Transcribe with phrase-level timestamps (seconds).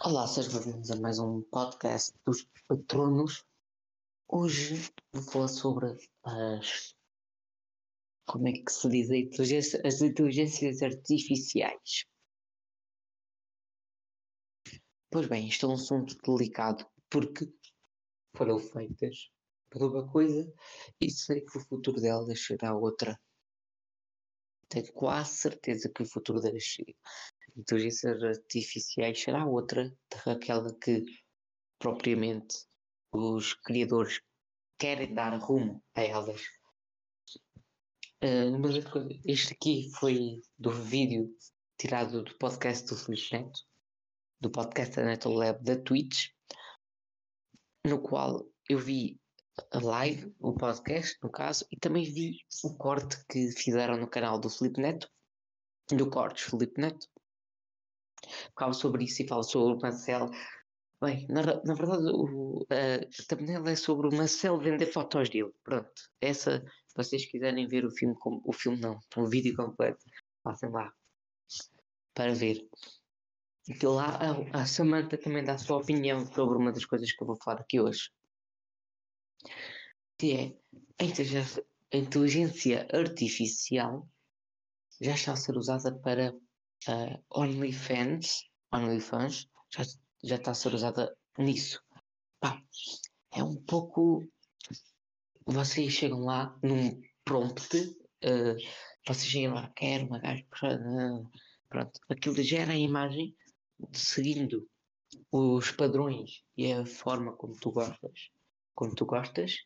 [0.00, 3.44] Olá, sejam bem-vindos a mais um podcast dos patronos.
[4.28, 6.94] Hoje vou falar sobre as.
[8.28, 9.10] Como é que se diz?
[9.10, 12.04] inteligência- As inteligências artificiais.
[15.10, 17.52] Pois bem, isto é um assunto delicado porque
[18.36, 19.28] foram feitas
[19.70, 20.52] para uma coisa
[21.00, 23.20] e sei que o futuro delas será outra.
[24.68, 26.76] Tenho quase certeza que o futuro das
[27.56, 29.92] inteligências artificiais será outra
[30.24, 31.04] daquela que
[31.78, 32.56] propriamente
[33.12, 34.20] os criadores
[34.78, 36.42] querem dar rumo a elas.
[38.20, 38.74] Ah, mas
[39.24, 41.34] este aqui foi do vídeo
[41.78, 43.60] tirado do podcast do Feliz Neto,
[44.40, 46.30] do podcast da Neto Lab da Twitch,
[47.86, 49.20] no qual eu vi
[49.70, 54.38] a live, o podcast, no caso, e também vi o corte que fizeram no canal
[54.38, 55.08] do Felipe Neto,
[55.90, 57.06] do Cortes Felipe Neto.
[58.58, 60.30] Fala sobre isso e fala sobre o Marcel.
[61.00, 65.52] Bem, na, na verdade, o, a thumbnail é sobre o Marcel vender fotos dele.
[65.62, 65.90] Pronto,
[66.20, 70.04] essa, se vocês quiserem ver o filme, o filme não, o vídeo completo,
[70.42, 70.92] passem lá
[72.14, 72.66] para ver.
[73.78, 74.18] Que lá
[74.52, 77.36] a, a Samantha também dá a sua opinião sobre uma das coisas que eu vou
[77.36, 78.10] falar aqui hoje.
[80.18, 80.56] Que é
[81.00, 84.08] a inteligência, artificial
[85.00, 86.34] já está a ser usada para
[86.88, 89.84] ah, OnlyFans, OnlyFans, já,
[90.24, 91.80] já está a ser usada nisso.
[92.40, 92.60] Pá,
[93.32, 94.26] é um pouco.
[95.46, 98.56] Vocês chegam lá num prompt, ah,
[99.06, 100.44] vocês chegam lá, quero uma gaja.
[100.62, 101.22] ah,
[101.68, 103.36] Pronto, aquilo gera a imagem
[103.92, 104.66] seguindo
[105.30, 108.30] os padrões e a forma como tu gostas,
[108.78, 109.56] como tu gostas,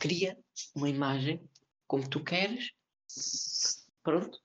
[0.00, 0.34] cria
[0.74, 1.38] uma imagem
[1.86, 2.72] como tu queres,
[4.02, 4.38] pronto,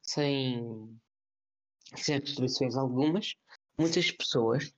[0.00, 0.62] sem,
[1.96, 3.34] sem restrições algumas.
[3.76, 4.72] Muitas pessoas,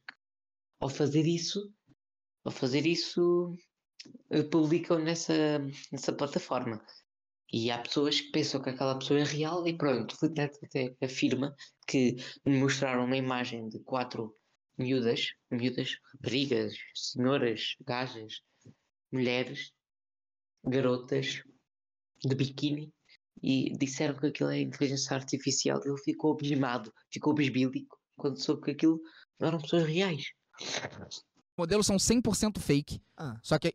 [0.81, 1.70] ao fazer isso,
[2.42, 3.55] ao fazer isso,
[4.31, 5.59] eh, publicam nessa,
[5.93, 6.82] nessa plataforma.
[7.53, 11.55] E há pessoas que pensam que aquela pessoa é real e pronto, até afirma
[11.87, 12.16] que
[12.47, 14.34] me mostraram uma imagem de quatro
[14.78, 18.41] miúdas, miúdas, raparigas, senhoras, gajas,
[19.12, 19.72] mulheres,
[20.64, 21.42] garotas
[22.25, 22.92] de biquíni
[23.42, 28.70] e disseram que aquilo é inteligência artificial ele ficou abismado, ficou bisbílico quando soube que
[28.72, 29.00] aquilo
[29.38, 30.25] não eram pessoas reais.
[31.56, 33.38] modelos são 100% fake, Ah.
[33.43, 33.75] só que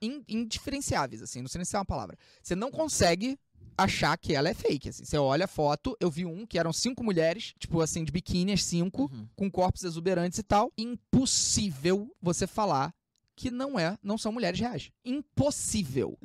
[0.00, 2.18] in- indiferenciáveis, assim, não sei nem se é uma palavra.
[2.42, 3.38] Você não consegue
[3.76, 5.04] achar que ela é fake, assim.
[5.04, 8.52] Você olha a foto, eu vi um que eram cinco mulheres, tipo assim, de biquíni,
[8.52, 9.26] as cinco, Uhum.
[9.36, 10.72] com corpos exuberantes e tal.
[10.78, 12.94] Impossível você falar
[13.36, 14.90] que não é, não são mulheres reais.
[15.04, 16.16] Impossível.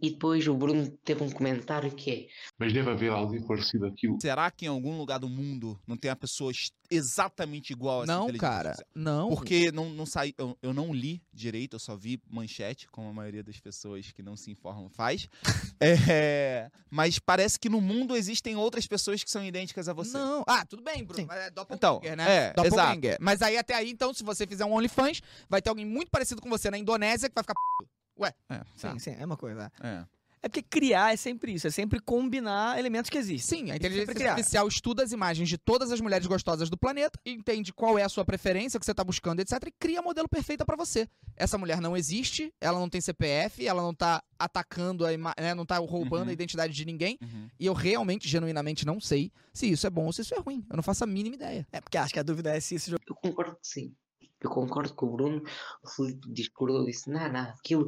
[0.00, 2.26] E depois o Bruno teve um comentário que é
[2.56, 4.16] Mas deve haver alguém parecido àquilo.
[4.20, 6.52] Será que em algum lugar do mundo não tem uma pessoa
[6.90, 8.76] exatamente igual a essa não, cara.
[8.94, 9.28] Não.
[9.28, 13.12] Porque não, não sai, eu, eu não li direito, eu só vi manchete, como a
[13.12, 15.28] maioria das pessoas que não se informam faz.
[15.80, 20.18] É, mas parece que no mundo existem outras pessoas que são idênticas a você.
[20.18, 20.42] Não.
[20.44, 21.20] Ah, tudo bem, Bruno.
[21.20, 21.26] Sim.
[21.28, 22.46] Mas é Então, doppelganger, né?
[22.46, 23.16] é, Doppelganger.
[23.20, 26.42] Mas aí até aí, então, se você fizer um OnlyFans, vai ter alguém muito parecido
[26.42, 27.86] com você na Indonésia que vai ficar p***.
[28.26, 28.64] É, tá.
[28.76, 29.70] Sim, sim, é uma coisa.
[29.82, 30.04] É.
[30.40, 33.58] É porque criar é sempre isso, é sempre combinar elementos que existem.
[33.58, 37.18] Sim, a Sempre inteligência artificial estuda as imagens de todas as mulheres gostosas do planeta,
[37.26, 40.02] entende qual é a sua preferência, o que você está buscando, etc, e cria a
[40.02, 41.08] modelo perfeita para você.
[41.36, 45.54] Essa mulher não existe, ela não tem CPF, ela não tá atacando a ima- né,
[45.54, 46.30] não tá roubando Uhum.
[46.30, 47.48] a identidade de ninguém, Uhum.
[47.58, 50.64] e eu realmente, genuinamente não sei se isso é bom ou se isso é ruim.
[50.70, 51.66] Eu não faço a mínima ideia.
[51.72, 53.02] É porque acho que a dúvida é se jogo.
[53.08, 53.92] Eu concordo que sim.
[54.40, 55.42] Eu concordo com o Bruno.
[55.82, 57.86] O Filipe discordou disse: não, não, aquilo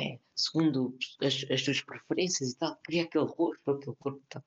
[0.00, 2.76] é segundo as, as tuas preferências e tal.
[2.84, 4.42] Queria aquele rosto, aquele corpo e tal.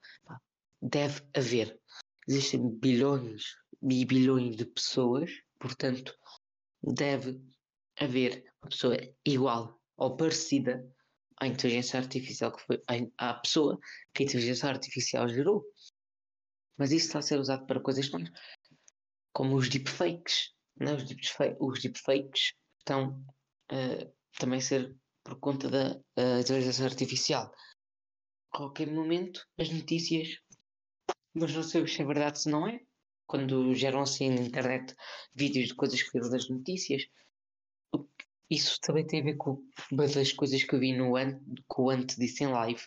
[0.82, 1.80] Deve haver.
[2.28, 6.18] Existem bilhões e bilhões de pessoas, portanto,
[6.82, 7.40] deve
[8.00, 10.86] haver uma pessoa igual ou parecida
[11.38, 12.82] à inteligência artificial que foi
[13.18, 13.80] à, pessoa
[14.14, 15.64] que a inteligência artificial gerou.
[16.78, 18.30] Mas isso está a ser usado para coisas mais
[19.32, 20.55] como os deepfakes.
[20.80, 20.94] Né?
[20.94, 23.24] Os, deepfakes, os deepfakes estão
[23.72, 27.54] eh, também a ser por conta da eh, inteligência artificial.
[28.52, 30.38] A qualquer momento, as notícias,
[31.34, 32.80] mas não sei se é verdade se não é.
[33.28, 34.96] Quando geram assim na internet
[35.34, 37.08] vídeos de coisas que viram das notícias,
[38.50, 41.82] isso também tem a ver com uma das coisas que eu vi no an, que
[41.82, 42.82] o disse em live.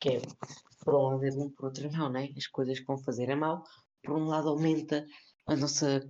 [0.00, 0.22] Que é,
[0.84, 2.32] por um lado é bom, por outro não, né?
[2.36, 3.64] As coisas que vão fazer é mau.
[4.02, 5.06] Por um lado aumenta
[5.46, 6.02] a nossa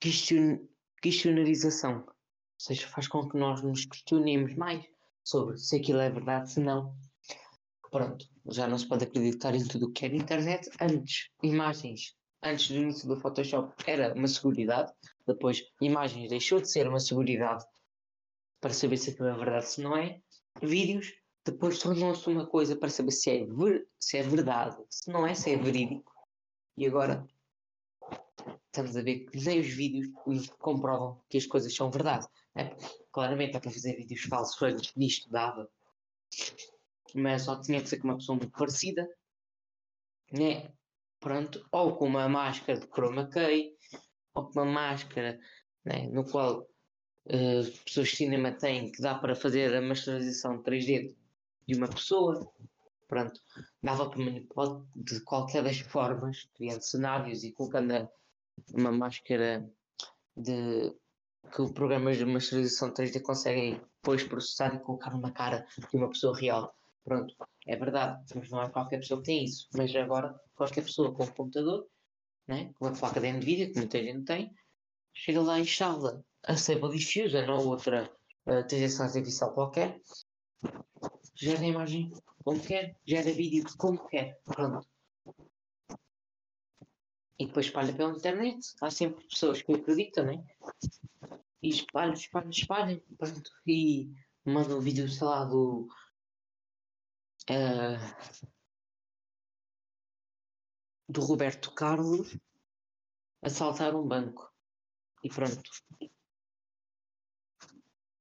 [0.00, 0.66] question,
[1.00, 2.04] questionarização.
[2.06, 2.14] Ou
[2.58, 4.84] seja, faz com que nós nos questionemos mais
[5.22, 6.96] sobre se aquilo é verdade, se não.
[7.90, 10.68] pronto, já não se pode acreditar em tudo o que era internet.
[10.80, 14.92] Antes, imagens, antes do início do Photoshop era uma seguridade,
[15.26, 17.64] depois imagens deixou de ser uma seguridade
[18.60, 20.20] para saber se aquilo é verdade se não é.
[20.62, 21.12] Vídeos
[21.44, 25.34] depois tornou-se uma coisa para saber se é, ver, se é verdade, se não é,
[25.34, 26.12] se é verídico.
[26.76, 27.26] E agora
[28.66, 30.08] estamos a ver que nem os vídeos
[30.58, 32.26] comprovam que as coisas são verdade.
[32.54, 32.74] né?
[33.12, 35.68] Claramente é para fazer vídeos falsos antes disto dava.
[37.14, 39.06] Mas só tinha que ser com uma pessoa muito parecida.
[40.32, 40.72] Né?
[41.20, 41.64] Pronto.
[41.70, 43.76] Ou com uma máscara de chroma key.
[44.34, 45.38] Ou com uma máscara
[45.84, 46.66] né, no qual
[47.28, 51.14] as pessoas de cinema têm que dá para fazer a masterização 3D
[51.66, 52.52] de uma pessoa.
[53.08, 53.40] Pronto.
[53.82, 58.08] Dava para manipular de qualquer das formas, criando cenários e colocando
[58.72, 59.68] uma máscara
[60.36, 60.94] de
[61.54, 66.08] que o programa de masterização 3D conseguem depois processar e colocar uma cara de uma
[66.08, 66.74] pessoa real.
[67.04, 67.34] Pronto,
[67.66, 69.68] é verdade, mas não é qualquer pessoa que tem isso.
[69.74, 71.86] Mas agora, qualquer pessoa com um computador,
[72.46, 74.54] né, com uma placa de Nvidia, que muita gente tem,
[75.12, 78.10] chega lá e instala a Stable Diffusion ou outra
[78.46, 80.00] uh, inteligência artificial qualquer,
[81.34, 82.12] gera a imagem
[82.44, 84.40] como quer, gera vídeo como quer.
[84.44, 84.86] Pronto.
[87.38, 88.74] E depois espalha pela internet.
[88.80, 90.44] Há sempre pessoas que acreditam, né?
[91.62, 93.00] E espalham, espalham, espalham.
[93.18, 93.50] Pronto.
[93.66, 94.12] E
[94.44, 95.88] mandam um vídeo, sei lá, do.
[97.50, 97.98] eh,
[101.08, 102.36] do Roberto Carlos
[103.42, 104.50] assaltar um banco.
[105.22, 105.70] E pronto.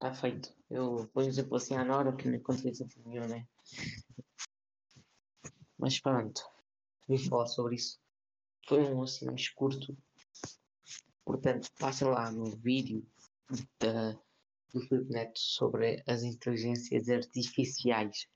[0.04, 0.54] Está feito.
[0.70, 3.48] Eu vou exemplo assim à Nora, que não encontrei exemplo nenhum, né?
[5.78, 6.44] Mas pronto.
[7.08, 8.02] Vim falar sobre isso.
[8.68, 9.98] Foi um assim mais curto.
[11.24, 13.08] Portanto, passem lá no vídeo
[13.80, 14.12] da,
[14.74, 18.28] do Filipe Neto sobre as inteligências artificiais.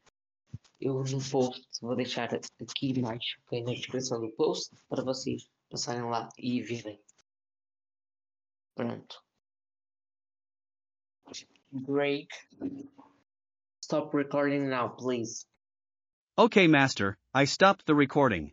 [0.80, 6.04] Eu no post vou deixar aqui embaixo, ok, na descrição do post, para vocês passarem
[6.04, 7.04] lá e verem.
[8.74, 9.27] Pronto.
[11.72, 12.30] Break.
[13.82, 15.46] Stop recording now, please.
[16.38, 18.52] Okay, Master, I stopped the recording.